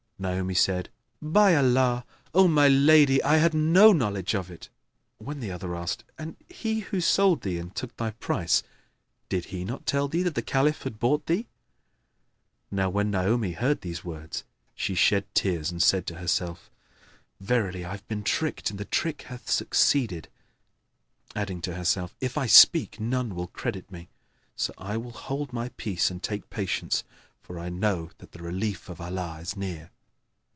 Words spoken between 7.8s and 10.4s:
thy price did he not tell thee that